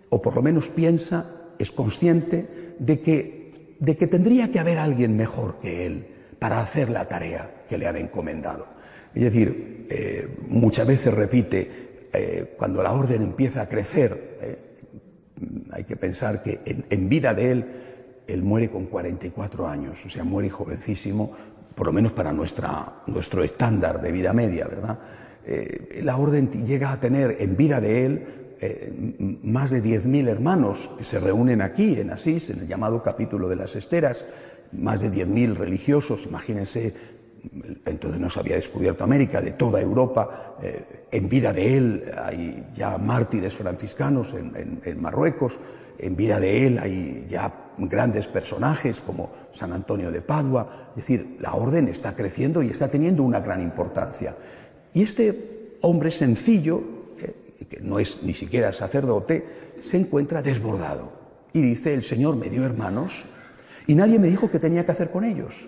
o 0.09 0.21
por 0.21 0.35
lo 0.35 0.41
menos 0.41 0.69
piensa, 0.69 1.29
es 1.59 1.71
consciente 1.71 2.75
de 2.79 3.01
que, 3.01 3.75
de 3.79 3.97
que 3.97 4.07
tendría 4.07 4.51
que 4.51 4.59
haber 4.59 4.77
alguien 4.77 5.15
mejor 5.15 5.59
que 5.59 5.85
él 5.85 6.07
para 6.39 6.61
hacer 6.61 6.89
la 6.89 7.07
tarea 7.07 7.63
que 7.69 7.77
le 7.77 7.87
han 7.87 7.97
encomendado. 7.97 8.67
Es 9.13 9.23
decir, 9.23 9.87
eh, 9.89 10.27
muchas 10.47 10.87
veces 10.87 11.13
repite, 11.13 11.92
eh, 12.13 12.53
cuando 12.57 12.83
la 12.83 12.91
orden 12.91 13.23
empieza 13.23 13.61
a 13.61 13.69
crecer, 13.69 14.37
eh, 14.41 14.57
hay 15.71 15.83
que 15.83 15.95
pensar 15.95 16.43
que 16.43 16.61
en, 16.89 17.09
vida 17.09 17.33
de 17.33 17.51
él, 17.51 17.65
él 18.27 18.43
muere 18.43 18.69
con 18.69 18.85
44 18.85 19.67
años, 19.67 20.05
o 20.05 20.09
sea, 20.09 20.23
muere 20.23 20.49
jovencísimo, 20.49 21.31
por 21.73 21.87
lo 21.87 21.93
menos 21.93 22.11
para 22.11 22.31
nuestro 22.31 23.43
estándar 23.43 23.99
de 23.99 24.11
vida 24.11 24.31
media, 24.31 24.67
¿verdad? 24.67 24.99
Eh, 25.45 26.01
la 26.03 26.15
orden 26.15 26.51
llega 26.65 26.91
a 26.91 26.99
tener 26.99 27.37
en 27.39 27.57
vida 27.57 27.81
de 27.81 28.05
él 28.05 28.27
más 29.43 29.71
de 29.71 29.83
10.000 29.83 30.29
hermanos 30.29 30.89
que 30.97 31.03
se 31.03 31.19
reúnen 31.19 31.61
aquí 31.61 31.99
en 31.99 32.11
Asís, 32.11 32.49
en 32.49 32.59
el 32.59 32.67
llamado 32.67 33.03
capítulo 33.03 33.49
de 33.49 33.57
las 33.57 33.75
esteras, 33.75 34.25
más 34.71 35.01
de 35.01 35.11
10.000 35.11 35.55
religiosos, 35.55 36.27
imagínense 36.27 36.93
entonces 37.85 38.19
no 38.19 38.29
se 38.29 38.39
había 38.39 38.55
descubierto 38.55 39.03
América, 39.03 39.41
de 39.41 39.51
toda 39.51 39.81
Europa. 39.81 40.55
Eh, 40.61 41.05
en 41.11 41.29
vida 41.29 41.51
de 41.51 41.77
él 41.77 42.03
hay 42.23 42.67
ya 42.73 42.97
mártires 42.97 43.53
franciscanos 43.53 44.33
en, 44.33 45.01
Marruecos, 45.01 45.59
en 45.97 46.15
vida 46.15 46.39
de 46.39 46.67
él 46.67 46.79
hay 46.79 47.25
ya 47.27 47.53
grandes 47.77 48.27
personajes 48.27 49.01
como 49.01 49.31
San 49.51 49.73
Antonio 49.73 50.11
de 50.11 50.21
Padua. 50.21 50.89
Es 50.91 50.95
decir, 50.97 51.37
la 51.39 51.53
orden 51.53 51.87
está 51.87 52.15
creciendo 52.15 52.63
y 52.63 52.69
está 52.69 52.87
teniendo 52.87 53.23
una 53.23 53.39
gran 53.39 53.61
importancia. 53.61 54.35
Y 54.93 55.03
este 55.03 55.77
hombre 55.81 56.11
sencillo, 56.11 56.81
eh, 57.19 57.65
que 57.69 57.81
no 57.81 57.99
es 57.99 58.23
ni 58.23 58.33
siquiera 58.33 58.71
sacerdote, 58.71 59.45
se 59.81 59.97
encuentra 59.97 60.41
desbordado. 60.41 61.11
Y 61.51 61.61
dice, 61.61 61.93
el 61.93 62.03
Señor 62.03 62.37
me 62.37 62.49
dio 62.49 62.65
hermanos 62.65 63.25
y 63.85 63.95
nadie 63.95 64.17
me 64.17 64.27
dijo 64.27 64.49
qué 64.49 64.59
tenía 64.59 64.85
que 64.85 64.91
hacer 64.91 65.11
con 65.11 65.23
ellos 65.25 65.67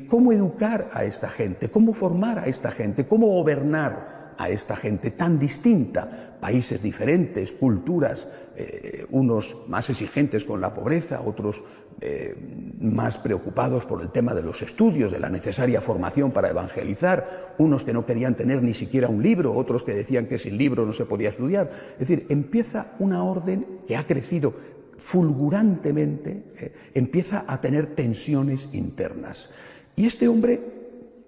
cómo 0.00 0.32
educar 0.32 0.90
a 0.92 1.04
esta 1.04 1.28
gente, 1.28 1.70
cómo 1.70 1.94
formar 1.94 2.38
a 2.38 2.46
esta 2.46 2.70
gente, 2.70 3.06
cómo 3.06 3.26
gobernar 3.26 4.34
a 4.38 4.48
esta 4.48 4.76
gente 4.76 5.10
tan 5.10 5.38
distinta, 5.38 6.36
países 6.40 6.82
diferentes, 6.82 7.52
culturas, 7.52 8.26
eh, 8.56 9.06
unos 9.10 9.56
más 9.68 9.88
exigentes 9.90 10.44
con 10.44 10.60
la 10.60 10.74
pobreza, 10.74 11.20
otros 11.24 11.62
eh, 12.00 12.34
más 12.80 13.18
preocupados 13.18 13.84
por 13.84 14.02
el 14.02 14.10
tema 14.10 14.34
de 14.34 14.42
los 14.42 14.60
estudios, 14.62 15.12
de 15.12 15.20
la 15.20 15.28
necesaria 15.28 15.80
formación 15.80 16.32
para 16.32 16.50
evangelizar, 16.50 17.54
unos 17.58 17.84
que 17.84 17.92
no 17.92 18.04
querían 18.04 18.34
tener 18.34 18.62
ni 18.62 18.74
siquiera 18.74 19.08
un 19.08 19.22
libro, 19.22 19.54
otros 19.54 19.84
que 19.84 19.94
decían 19.94 20.26
que 20.26 20.38
sin 20.38 20.58
libro 20.58 20.84
no 20.84 20.92
se 20.92 21.04
podía 21.04 21.28
estudiar. 21.28 21.70
Es 21.92 22.08
decir, 22.08 22.26
empieza 22.28 22.92
una 22.98 23.22
orden 23.22 23.80
que 23.86 23.96
ha 23.96 24.06
crecido 24.06 24.54
fulgurantemente, 24.98 26.44
eh, 26.58 26.72
empieza 26.94 27.44
a 27.46 27.60
tener 27.60 27.94
tensiones 27.94 28.68
internas. 28.72 29.50
Y 29.96 30.06
este 30.06 30.28
hombre 30.28 30.60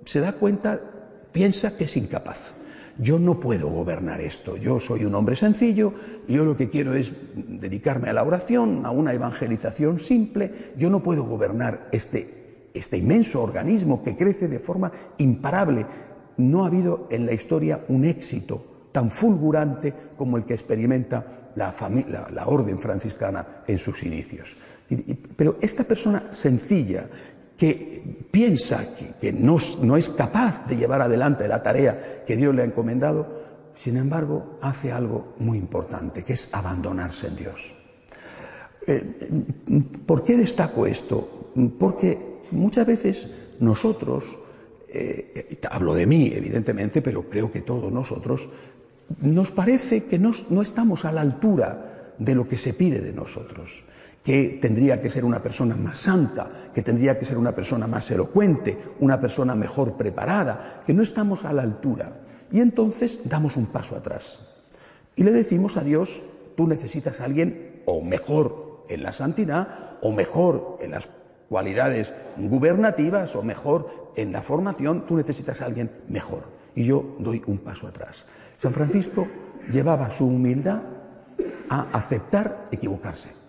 se 0.05 0.21
da 0.21 0.33
cuenta, 0.33 0.81
piensa 1.33 1.77
que 1.77 1.85
es 1.85 1.97
incapaz. 1.97 2.55
Yo 2.99 3.19
no 3.19 3.41
puedo 3.41 3.69
gobernar 3.69 4.21
esto, 4.21 4.57
yo 4.57 4.79
soy 4.79 5.05
un 5.05 5.15
hombre 5.17 5.35
sencillo, 5.35 5.93
yo 6.29 6.45
lo 6.45 6.57
que 6.57 6.71
quiero 6.71 6.95
es 6.95 7.13
dedicarme 7.35 8.09
a 8.09 8.13
la 8.13 8.23
oración, 8.23 8.87
a 8.87 8.93
una 8.93 9.13
evangelización 9.13 9.99
simple, 9.99 10.53
yo 10.77 10.91
no 10.91 11.03
puedo 11.03 11.25
gobernar 11.25 11.89
este, 11.91 12.69
este 12.73 12.99
inmenso 12.99 13.43
organismo 13.43 14.05
que 14.05 14.17
crece 14.17 14.47
de 14.47 14.61
forma 14.61 14.93
imparable. 15.19 15.87
No 16.37 16.63
ha 16.63 16.69
habido 16.69 17.09
en 17.11 17.27
la 17.27 17.33
historia 17.33 17.85
un 17.89 18.05
éxito 18.05 18.75
tan 18.93 19.11
fulgurante 19.11 19.93
como 20.17 20.37
el 20.37 20.45
que 20.45 20.55
experimenta 20.55 21.51
la, 21.57 21.75
la, 22.33 22.47
orden 22.47 22.79
franciscana 22.79 23.65
en 23.67 23.79
sus 23.79 24.05
inicios. 24.05 24.57
Pero 25.35 25.57
esta 25.61 25.83
persona 25.83 26.29
sencilla, 26.31 27.09
que 27.57 28.27
piensa 28.31 28.95
que, 29.21 29.33
no, 29.33 29.57
es 29.97 30.09
capaz 30.11 30.67
de 30.67 30.77
llevar 30.77 31.03
adelante 31.03 31.49
la 31.49 31.63
tarea 31.63 32.25
que 32.27 32.37
Dios 32.37 32.55
le 32.55 32.63
ha 32.63 32.65
encomendado, 32.65 33.45
sin 33.77 33.97
embargo, 33.97 34.59
hace 34.61 34.93
algo 34.93 35.35
muy 35.39 35.59
importante, 35.59 36.23
que 36.23 36.35
es 36.35 36.49
abandonarse 36.53 37.29
en 37.29 37.37
Dios. 37.37 37.75
Eh, 38.87 39.45
¿Por 40.07 40.23
qué 40.23 40.37
destaco 40.37 40.87
esto? 40.87 41.51
Porque 41.79 42.41
muchas 42.51 42.87
veces 42.87 43.31
nosotros, 43.61 44.25
eh, 44.89 45.59
hablo 45.71 45.95
de 45.95 46.07
mí, 46.07 46.33
evidentemente, 46.35 47.03
pero 47.03 47.29
creo 47.29 47.51
que 47.51 47.63
todos 47.63 47.93
nosotros, 47.93 48.49
nos 49.21 49.51
parece 49.51 50.05
que 50.05 50.19
no 50.19 50.63
estamos 50.63 51.05
a 51.05 51.13
la 51.13 51.21
altura 51.21 52.15
de 52.19 52.35
lo 52.35 52.49
que 52.49 52.57
se 52.57 52.75
pide 52.75 53.01
de 53.01 53.13
nosotros 53.13 53.85
que 54.25 54.59
tendría 54.61 55.03
que 55.03 55.11
ser 55.11 55.23
una 55.23 55.43
persona 55.43 55.77
más 55.77 55.99
santa, 55.99 56.51
que 56.73 56.81
tendría 56.81 57.19
que 57.19 57.27
ser 57.27 57.37
una 57.37 57.55
persona 57.55 57.87
más 57.87 58.11
elocuente, 58.11 58.79
una 59.01 59.21
persona 59.21 59.55
mejor 59.55 59.99
preparada, 59.99 60.81
que 60.87 60.95
no 60.95 61.03
estamos 61.03 61.45
a 61.45 61.53
la 61.53 61.63
altura. 61.63 62.21
Y 62.51 62.61
entonces 62.61 63.21
damos 63.27 63.59
un 63.59 63.67
paso 63.67 63.95
atrás. 63.95 64.41
Y 65.15 65.25
le 65.25 65.31
decimos 65.31 65.77
a 65.77 65.85
Dios, 65.85 66.25
tú 66.57 66.67
necesitas 66.67 67.21
alguien 67.21 67.83
o 67.85 68.01
mejor 68.01 68.87
en 68.89 69.03
la 69.03 69.13
santidad, 69.13 69.99
o 70.01 70.11
mejor 70.11 70.79
en 70.81 70.93
las 70.93 71.11
cualidades 71.51 72.15
gubernativas, 72.39 73.37
o 73.37 73.43
mejor 73.43 74.13
en 74.17 74.33
la 74.33 74.41
formación, 74.41 75.07
tú 75.07 75.17
necesitas 75.17 75.61
alguien 75.61 75.91
mejor. 76.09 76.49
Y 76.75 76.87
yo 76.87 77.17
doy 77.19 77.43
un 77.47 77.59
paso 77.59 77.87
atrás. 77.87 78.25
San 78.57 78.73
Francisco 78.73 79.29
llevaba 79.71 80.09
su 80.09 80.27
humildad 80.27 80.81
a 81.69 81.89
aceptar 81.93 82.69
equivocarse. 82.73 83.44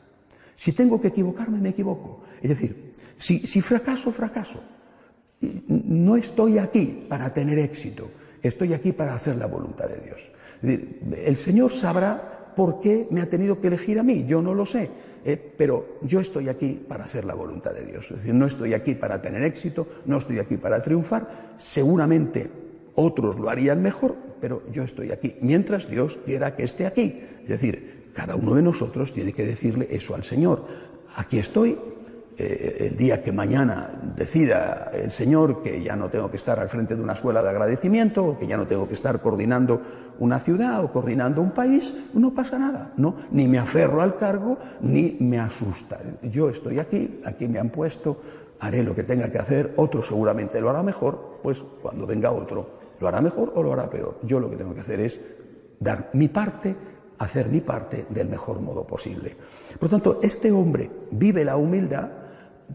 Si 0.55 0.71
tengo 0.71 0.99
que 0.99 1.09
equivocarme, 1.09 1.59
me 1.59 1.69
equivoco. 1.69 2.21
Es 2.41 2.49
decir, 2.49 2.93
si, 3.17 3.61
fracaso, 3.61 4.11
fracaso. 4.11 4.61
No 5.67 6.15
estoy 6.15 6.57
aquí 6.57 7.05
para 7.07 7.33
tener 7.33 7.59
éxito, 7.59 8.09
estoy 8.41 8.73
aquí 8.73 8.93
para 8.93 9.13
hacer 9.13 9.35
la 9.35 9.47
voluntad 9.47 9.87
de 9.87 9.99
Dios. 9.99 10.31
el 10.63 11.35
Señor 11.35 11.71
sabrá 11.71 12.53
por 12.55 12.79
qué 12.79 13.07
me 13.11 13.21
ha 13.21 13.29
tenido 13.29 13.59
que 13.59 13.67
elegir 13.67 13.99
a 13.99 14.03
mí, 14.03 14.25
yo 14.25 14.41
no 14.41 14.53
lo 14.53 14.65
sé, 14.65 14.89
eh, 15.25 15.53
pero 15.57 15.97
yo 16.01 16.21
estoy 16.21 16.47
aquí 16.47 16.81
para 16.87 17.03
hacer 17.03 17.25
la 17.25 17.35
voluntad 17.35 17.73
de 17.73 17.85
Dios. 17.85 18.05
Es 18.05 18.17
decir, 18.17 18.33
no 18.33 18.47
estoy 18.47 18.73
aquí 18.73 18.95
para 18.95 19.21
tener 19.21 19.43
éxito, 19.43 19.87
no 20.05 20.17
estoy 20.17 20.39
aquí 20.39 20.55
para 20.55 20.81
triunfar, 20.81 21.55
seguramente 21.57 22.49
otros 22.95 23.37
lo 23.37 23.49
harían 23.49 23.81
mejor, 23.81 24.15
pero 24.39 24.63
yo 24.71 24.83
estoy 24.83 25.11
aquí, 25.11 25.35
mientras 25.41 25.89
Dios 25.89 26.17
quiera 26.25 26.55
que 26.55 26.63
esté 26.63 26.85
aquí. 26.85 27.21
Es 27.43 27.49
decir, 27.49 28.04
cada 28.15 28.35
uno 28.35 28.55
de 28.55 28.61
nosotros 28.61 29.13
tiene 29.13 29.33
que 29.33 29.45
decirle 29.45 29.87
eso 29.91 30.15
al 30.15 30.23
Señor. 30.23 30.65
Aquí 31.17 31.37
estoy, 31.37 31.77
eh, 32.37 32.87
el 32.89 32.97
día 32.97 33.21
que 33.21 33.31
mañana 33.31 33.91
decida 34.15 34.89
el 34.93 35.11
Señor 35.11 35.61
que 35.61 35.83
ya 35.83 35.95
no 35.95 36.09
tengo 36.09 36.31
que 36.31 36.37
estar 36.37 36.59
al 36.59 36.69
frente 36.69 36.95
de 36.95 37.03
una 37.03 37.13
escuela 37.13 37.43
de 37.43 37.49
agradecimiento, 37.49 38.37
que 38.39 38.47
ya 38.47 38.57
no 38.57 38.65
tengo 38.65 38.87
que 38.87 38.93
estar 38.93 39.21
coordinando 39.21 39.81
una 40.19 40.39
ciudad 40.39 40.83
o 40.83 40.91
coordinando 40.91 41.41
un 41.41 41.51
país, 41.51 41.93
no 42.13 42.33
pasa 42.33 42.57
nada, 42.57 42.93
¿no? 42.97 43.15
Ni 43.31 43.47
me 43.47 43.59
aferro 43.59 44.01
al 44.01 44.17
cargo, 44.17 44.57
ni 44.81 45.17
me 45.19 45.37
asusta. 45.39 45.99
Yo 46.23 46.49
estoy 46.49 46.79
aquí, 46.79 47.19
aquí 47.25 47.47
me 47.47 47.59
han 47.59 47.69
puesto, 47.69 48.21
haré 48.61 48.81
lo 48.81 48.95
que 48.95 49.03
tenga 49.03 49.29
que 49.29 49.39
hacer, 49.39 49.73
otro 49.75 50.01
seguramente 50.01 50.61
lo 50.61 50.69
hará 50.69 50.83
mejor, 50.83 51.39
pues 51.43 51.63
cuando 51.81 52.07
venga 52.07 52.31
otro 52.31 52.85
lo 52.99 53.07
hará 53.07 53.21
mejor 53.21 53.51
o 53.55 53.63
lo 53.63 53.73
hará 53.73 53.89
peor. 53.89 54.19
Yo 54.23 54.39
lo 54.39 54.49
que 54.49 54.55
tengo 54.55 54.73
que 54.73 54.81
hacer 54.81 54.99
es 55.01 55.19
dar 55.79 56.09
mi 56.13 56.27
parte, 56.27 56.75
hacer 57.17 57.47
mi 57.49 57.61
parte 57.61 58.05
del 58.09 58.27
mejor 58.27 58.61
modo 58.61 58.85
posible. 58.85 59.35
Por 59.79 59.83
lo 59.83 59.89
tanto, 59.89 60.19
este 60.21 60.51
hombre 60.51 60.89
vive 61.11 61.45
la 61.45 61.57
humildad 61.57 62.09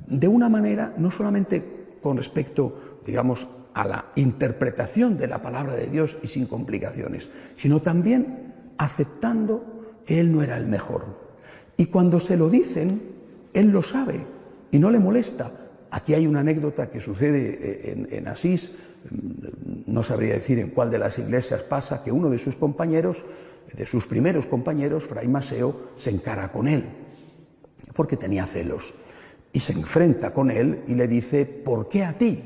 de 0.06 0.28
una 0.28 0.48
manera 0.48 0.94
no 0.96 1.10
solamente 1.10 1.98
con 2.02 2.16
respecto, 2.16 3.00
digamos, 3.04 3.48
a 3.74 3.86
la 3.86 4.06
interpretación 4.16 5.16
de 5.16 5.28
la 5.28 5.42
palabra 5.42 5.74
de 5.74 5.86
Dios 5.86 6.18
y 6.22 6.28
sin 6.28 6.46
complicaciones, 6.46 7.30
sino 7.56 7.82
también 7.82 8.52
aceptando 8.78 10.00
que 10.04 10.20
él 10.20 10.32
no 10.32 10.42
era 10.42 10.56
el 10.56 10.66
mejor. 10.66 11.18
Y 11.76 11.86
cuando 11.86 12.20
se 12.20 12.36
lo 12.36 12.50
dicen, 12.50 13.00
él 13.52 13.68
lo 13.68 13.82
sabe 13.82 14.26
y 14.70 14.78
no 14.78 14.90
le 14.90 14.98
molesta. 14.98 15.52
Aquí 15.90 16.14
hay 16.14 16.26
una 16.26 16.40
anécdota 16.40 16.90
que 16.90 17.00
sucede 17.00 17.58
eh, 17.60 18.06
en, 18.10 18.28
Asís, 18.28 18.72
mm, 19.10 19.92
no 19.92 20.02
sabría 20.02 20.34
decir 20.34 20.58
en 20.58 20.70
cuál 20.70 20.90
de 20.90 20.98
las 20.98 21.18
iglesias 21.18 21.62
pasa, 21.62 22.02
que 22.02 22.12
uno 22.12 22.30
de 22.30 22.38
sus 22.38 22.56
compañeros, 22.56 23.24
de 23.76 23.86
sus 23.86 24.06
primeros 24.06 24.46
compañeros, 24.46 25.04
Fray 25.04 25.28
Maseo, 25.28 25.90
se 25.96 26.10
encara 26.10 26.50
con 26.50 26.68
él, 26.68 26.84
porque 27.94 28.16
tenía 28.16 28.46
celos 28.46 28.94
y 29.52 29.60
se 29.60 29.72
enfrenta 29.72 30.32
con 30.32 30.50
él 30.50 30.84
y 30.86 30.94
le 30.94 31.08
dice, 31.08 31.44
¿por 31.46 31.88
qué 31.88 32.04
a 32.04 32.16
ti? 32.16 32.42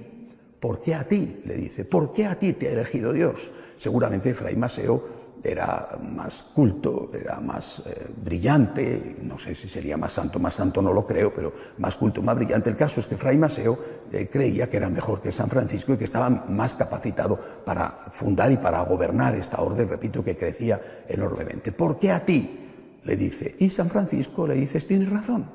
¿Por 0.61 0.81
qué 0.81 0.95
a 0.95 1.07
ti? 1.07 1.43
Le 1.45 1.57
dice, 1.57 1.85
¿por 1.85 2.13
qué 2.13 2.27
a 2.27 2.39
ti 2.39 2.55
te 2.55 2.69
ha 2.69 2.73
elegido 2.73 3.13
Dios? 3.13 3.51
Seguramente 3.77 4.33
Fray 4.35 4.57
Maseo 4.57 5.24
era 5.45 5.99
más 6.03 6.43
culto, 6.55 7.11
era 7.13 7.39
más 7.39 7.83
eh, 7.87 8.07
brillante, 8.25 9.17
no 9.23 9.39
sé 9.39 9.55
si 9.55 9.69
sería 9.69 9.99
más 9.99 10.15
santo, 10.15 10.41
más 10.41 10.55
santo 10.55 10.81
no 10.81 10.93
lo 10.93 11.07
creo, 11.07 11.31
pero 11.31 11.53
más 11.79 11.97
culto, 11.97 12.23
más 12.23 12.35
brillante. 12.35 12.71
El 12.71 12.77
caso 12.77 13.01
es 13.01 13.07
que 13.07 13.19
Fray 13.19 13.37
Maseo 13.37 13.79
eh, 14.11 14.29
creía 14.33 14.71
que 14.71 14.79
era 14.79 14.89
mejor 14.89 15.21
que 15.21 15.31
San 15.31 15.51
Francisco 15.51 15.93
y 15.93 15.97
que 15.99 16.05
estaba 16.05 16.31
más 16.31 16.73
capacitado 16.73 17.39
para 17.65 17.91
fundar 18.11 18.51
y 18.53 18.57
para 18.57 18.81
gobernar 18.85 19.35
esta 19.35 19.61
orden, 19.61 19.87
repito, 19.87 20.25
que 20.25 20.37
crecía 20.37 20.81
enormemente. 21.07 21.73
¿Por 21.73 21.99
qué 21.99 22.11
a 22.11 22.25
ti? 22.25 22.61
Le 23.05 23.17
dice. 23.17 23.55
Y 23.59 23.69
San 23.69 23.91
Francisco 23.91 24.47
le 24.47 24.55
dice, 24.55 24.81
tienes 24.81 25.11
razón. 25.11 25.47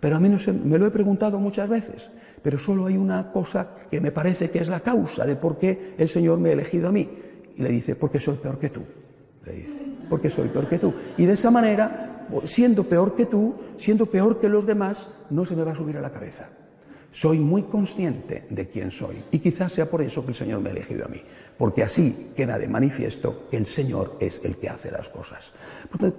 Pero 0.00 0.16
a 0.16 0.20
mí 0.20 0.28
no 0.28 0.38
me 0.64 0.78
lo 0.78 0.86
he 0.86 0.90
preguntado 0.90 1.38
muchas 1.38 1.68
veces, 1.68 2.10
pero 2.42 2.58
solo 2.58 2.86
hay 2.86 2.96
una 2.96 3.30
cosa 3.30 3.74
que 3.90 4.00
me 4.00 4.10
parece 4.10 4.50
que 4.50 4.58
es 4.58 4.68
la 4.68 4.80
causa 4.80 5.24
de 5.24 5.36
por 5.36 5.58
qué 5.58 5.94
el 5.96 6.08
Señor 6.08 6.38
me 6.38 6.50
ha 6.50 6.52
elegido 6.52 6.88
a 6.88 6.92
mí. 6.92 7.08
Y 7.56 7.62
le 7.62 7.68
dice, 7.68 7.94
porque 7.94 8.20
soy 8.20 8.36
peor 8.36 8.58
que 8.58 8.68
tú, 8.68 8.84
le 9.44 9.52
dice, 9.52 9.78
porque 10.08 10.30
soy 10.30 10.48
peor 10.48 10.68
que 10.68 10.78
tú. 10.78 10.94
Y 11.16 11.24
de 11.24 11.34
esa 11.34 11.50
manera, 11.50 12.26
siendo 12.46 12.84
peor 12.84 13.14
que 13.14 13.26
tú, 13.26 13.54
siendo 13.78 14.06
peor 14.06 14.40
que 14.40 14.48
los 14.48 14.66
demás, 14.66 15.10
no 15.30 15.44
se 15.44 15.56
me 15.56 15.64
va 15.64 15.72
a 15.72 15.76
subir 15.76 15.96
a 15.96 16.00
la 16.00 16.12
cabeza. 16.12 16.48
Soy 17.10 17.38
muy 17.38 17.62
consciente 17.64 18.46
de 18.50 18.68
quién 18.68 18.90
soy 18.90 19.22
y 19.30 19.38
quizás 19.38 19.72
sea 19.72 19.88
por 19.88 20.02
eso 20.02 20.22
que 20.22 20.30
el 20.30 20.34
Señor 20.34 20.60
me 20.60 20.70
ha 20.70 20.72
elegido 20.72 21.04
a 21.04 21.08
mí, 21.08 21.22
porque 21.56 21.84
así 21.84 22.32
queda 22.34 22.58
de 22.58 22.66
manifiesto 22.66 23.46
que 23.48 23.56
el 23.56 23.66
Señor 23.66 24.16
es 24.18 24.40
el 24.44 24.56
que 24.56 24.68
hace 24.68 24.90
las 24.90 25.08
cosas. 25.10 25.52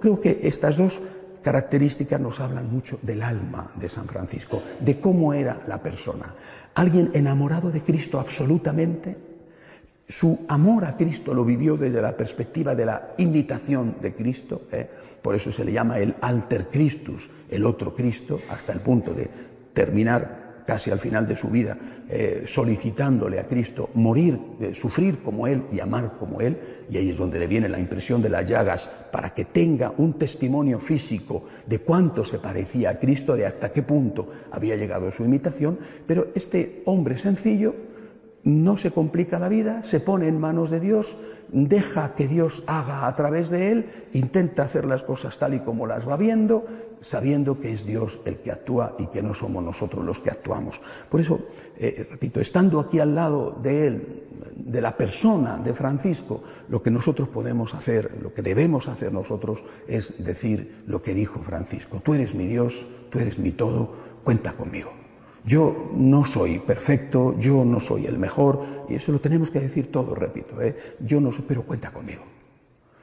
Creo 0.00 0.18
que 0.18 0.40
estas 0.42 0.78
dos 0.78 1.02
características 1.42 2.18
nos 2.18 2.40
hablan 2.40 2.72
mucho 2.72 2.98
del 3.02 3.22
alma 3.22 3.70
de 3.76 3.90
San 3.90 4.06
Francisco, 4.06 4.62
de 4.80 4.98
cómo 4.98 5.34
era 5.34 5.60
la 5.68 5.82
persona. 5.82 6.34
Alguien 6.74 7.10
enamorado 7.12 7.70
de 7.70 7.82
Cristo 7.82 8.18
absolutamente. 8.18 9.16
Su 10.08 10.46
amor 10.48 10.84
a 10.84 10.96
Cristo 10.96 11.34
lo 11.34 11.44
vivió 11.44 11.76
desde 11.76 12.00
la 12.00 12.16
perspectiva 12.16 12.76
de 12.76 12.86
la 12.86 13.14
imitación 13.18 13.96
de 14.00 14.14
Cristo, 14.14 14.62
¿eh? 14.70 14.88
por 15.20 15.34
eso 15.34 15.50
se 15.50 15.64
le 15.64 15.72
llama 15.72 15.98
el 15.98 16.14
alter 16.20 16.68
Christus, 16.68 17.28
el 17.50 17.64
otro 17.64 17.92
Cristo, 17.92 18.38
hasta 18.48 18.72
el 18.72 18.80
punto 18.80 19.12
de 19.12 19.28
terminar 19.72 20.46
casi 20.64 20.92
al 20.92 21.00
final 21.00 21.26
de 21.26 21.34
su 21.34 21.48
vida, 21.48 21.76
eh, 22.08 22.44
solicitándole 22.46 23.40
a 23.40 23.48
Cristo 23.48 23.90
morir, 23.94 24.38
eh, 24.60 24.74
sufrir 24.74 25.22
como 25.22 25.48
Él 25.48 25.64
y 25.72 25.80
amar 25.80 26.16
como 26.18 26.40
Él, 26.40 26.56
y 26.88 26.98
ahí 26.98 27.10
es 27.10 27.16
donde 27.16 27.40
le 27.40 27.48
viene 27.48 27.68
la 27.68 27.80
impresión 27.80 28.22
de 28.22 28.30
las 28.30 28.46
llagas, 28.46 28.88
para 29.10 29.34
que 29.34 29.46
tenga 29.46 29.92
un 29.96 30.14
testimonio 30.14 30.78
físico 30.78 31.44
de 31.66 31.80
cuánto 31.80 32.24
se 32.24 32.38
parecía 32.38 32.90
a 32.90 32.98
Cristo, 33.00 33.34
de 33.34 33.46
hasta 33.46 33.72
qué 33.72 33.82
punto 33.82 34.28
había 34.52 34.76
llegado 34.76 35.10
su 35.10 35.24
imitación, 35.24 35.78
pero 36.06 36.28
este 36.34 36.82
hombre 36.84 37.18
sencillo 37.18 37.74
no 38.46 38.78
se 38.78 38.92
complica 38.92 39.40
la 39.40 39.48
vida, 39.48 39.82
se 39.82 39.98
pone 39.98 40.28
en 40.28 40.38
manos 40.38 40.70
de 40.70 40.78
Dios, 40.78 41.16
deja 41.48 42.14
que 42.14 42.28
Dios 42.28 42.62
haga 42.68 43.08
a 43.08 43.14
través 43.16 43.50
de 43.50 43.72
él, 43.72 43.86
intenta 44.12 44.62
hacer 44.62 44.84
las 44.84 45.02
cosas 45.02 45.36
tal 45.36 45.54
y 45.54 45.60
como 45.60 45.84
las 45.84 46.08
va 46.08 46.16
viendo, 46.16 46.64
sabiendo 47.00 47.58
que 47.58 47.72
es 47.72 47.84
Dios 47.84 48.20
el 48.24 48.36
que 48.36 48.52
actúa 48.52 48.94
y 49.00 49.08
que 49.08 49.20
no 49.20 49.34
somos 49.34 49.64
nosotros 49.64 50.04
los 50.04 50.20
que 50.20 50.30
actuamos. 50.30 50.80
Por 51.10 51.20
eso, 51.20 51.40
eh, 51.76 52.06
repito, 52.08 52.40
estando 52.40 52.78
aquí 52.78 53.00
al 53.00 53.16
lado 53.16 53.58
de 53.60 53.86
él, 53.88 54.22
de 54.54 54.80
la 54.80 54.96
persona 54.96 55.56
de 55.56 55.74
Francisco, 55.74 56.40
lo 56.68 56.80
que 56.80 56.92
nosotros 56.92 57.28
podemos 57.28 57.74
hacer, 57.74 58.16
lo 58.22 58.32
que 58.32 58.42
debemos 58.42 58.86
hacer 58.86 59.12
nosotros 59.12 59.64
es 59.88 60.14
decir 60.24 60.84
lo 60.86 61.02
que 61.02 61.14
dijo 61.14 61.40
Francisco, 61.40 62.00
tú 62.00 62.14
eres 62.14 62.36
mi 62.36 62.46
Dios, 62.46 62.86
tú 63.10 63.18
eres 63.18 63.40
mi 63.40 63.50
todo, 63.50 63.92
cuenta 64.22 64.52
conmigo. 64.52 65.05
Yo 65.46 65.90
no 65.94 66.24
soy 66.24 66.58
perfecto, 66.58 67.38
yo 67.38 67.64
no 67.64 67.78
soy 67.78 68.06
el 68.06 68.18
mejor, 68.18 68.62
y 68.88 68.96
eso 68.96 69.12
lo 69.12 69.20
tenemos 69.20 69.50
que 69.50 69.60
decir 69.60 69.92
todo, 69.92 70.12
repito, 70.12 70.60
¿eh? 70.60 70.76
yo 70.98 71.20
no 71.20 71.30
soy, 71.30 71.44
pero 71.46 71.62
cuenta 71.62 71.92
conmigo. 71.92 72.24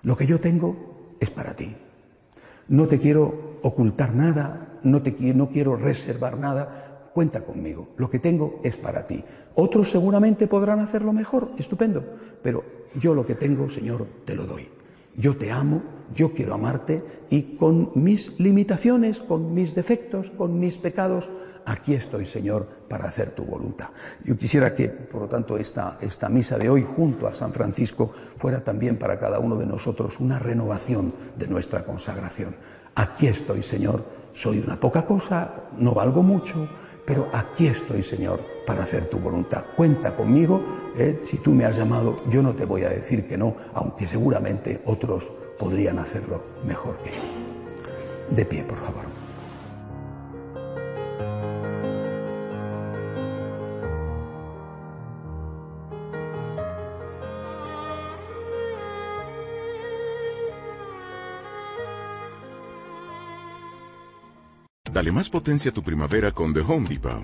Lo 0.03 0.17
que 0.17 0.27
yo 0.27 0.41
tengo 0.41 1.15
es 1.21 1.31
para 1.31 1.55
ti. 1.55 1.73
No 2.67 2.89
te 2.89 2.99
quiero 2.99 3.59
ocultar 3.61 4.13
nada, 4.13 4.79
no, 4.83 5.01
te, 5.01 5.15
no 5.33 5.49
quiero 5.49 5.77
reservar 5.77 6.37
nada, 6.37 7.09
cuenta 7.13 7.45
conmigo. 7.45 7.89
Lo 7.95 8.09
que 8.09 8.19
tengo 8.19 8.59
es 8.63 8.75
para 8.75 9.07
ti. 9.07 9.23
Otros 9.55 9.89
seguramente 9.89 10.47
podrán 10.47 10.79
hacerlo 10.79 11.13
mejor, 11.13 11.51
estupendo, 11.57 12.03
pero 12.41 12.65
yo 12.99 13.15
lo 13.15 13.25
que 13.25 13.35
tengo, 13.35 13.69
Señor, 13.69 14.05
te 14.25 14.35
lo 14.35 14.45
doy. 14.45 14.67
Yo 15.15 15.37
te 15.37 15.51
amo, 15.51 15.81
yo 16.15 16.33
quiero 16.33 16.53
amarte 16.53 17.03
y 17.29 17.55
con 17.55 17.91
mis 17.95 18.39
limitaciones, 18.39 19.19
con 19.19 19.53
mis 19.53 19.75
defectos, 19.75 20.31
con 20.31 20.59
mis 20.59 20.77
pecados, 20.77 21.29
aquí 21.65 21.93
estoy, 21.93 22.25
Señor, 22.25 22.67
para 22.87 23.05
hacer 23.05 23.31
tu 23.31 23.43
voluntad. 23.45 23.89
Yo 24.23 24.37
quisiera 24.37 24.73
que, 24.73 24.89
por 24.89 25.21
lo 25.21 25.27
tanto, 25.27 25.57
esta, 25.57 25.97
esta 26.01 26.29
misa 26.29 26.57
de 26.57 26.69
hoy 26.69 26.83
junto 26.83 27.27
a 27.27 27.33
San 27.33 27.53
Francisco 27.53 28.11
fuera 28.37 28.63
también 28.63 28.97
para 28.97 29.19
cada 29.19 29.39
uno 29.39 29.55
de 29.55 29.65
nosotros 29.65 30.19
una 30.19 30.39
renovación 30.39 31.13
de 31.37 31.47
nuestra 31.47 31.83
consagración. 31.85 32.55
Aquí 32.95 33.27
estoy, 33.27 33.63
Señor, 33.63 34.03
soy 34.33 34.59
una 34.59 34.79
poca 34.79 35.05
cosa, 35.05 35.65
no 35.77 35.93
valgo 35.93 36.23
mucho, 36.23 36.67
pero 37.05 37.29
aquí 37.33 37.67
estoy, 37.67 38.03
Señor, 38.03 38.52
para 38.65 38.83
hacer 38.83 39.05
tu 39.05 39.19
voluntad. 39.19 39.65
Cuenta 39.75 40.15
conmigo, 40.15 40.61
¿eh? 40.97 41.21
si 41.23 41.37
tú 41.37 41.51
me 41.51 41.65
has 41.65 41.77
llamado, 41.77 42.15
yo 42.29 42.41
no 42.41 42.53
te 42.55 42.65
voy 42.65 42.83
a 42.83 42.89
decir 42.89 43.27
que 43.27 43.37
no, 43.37 43.55
aunque 43.73 44.07
seguramente 44.07 44.81
otros 44.85 45.31
podrían 45.57 45.99
hacerlo 45.99 46.43
mejor 46.65 46.97
que 46.99 47.11
yo. 47.11 48.35
De 48.35 48.45
pie, 48.45 48.63
por 48.63 48.77
favor. 48.77 49.03
Dale 64.93 65.11
más 65.11 65.27
potencia 65.27 65.71
a 65.71 65.73
tu 65.73 65.81
primavera 65.81 66.31
con 66.31 66.53
The 66.53 66.59
Home 66.59 66.87
Depot. 66.87 67.23